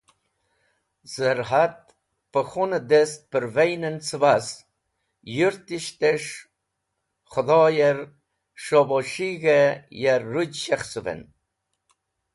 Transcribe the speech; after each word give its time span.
Zar’at 1.13 1.79
pẽ 2.31 2.43
khun 2.51 2.71
dest 2.89 3.21
perveyn 3.31 3.83
en 3.89 3.97
cẽbas, 4.07 4.47
yũrtishtes̃h 5.35 6.31
Khũdhoyer 7.31 7.97
s̃hobos̃hig̃h-e 8.63 9.61
ya 10.01 10.13
rũj 10.31 10.51
shekhsũven. 10.63 11.21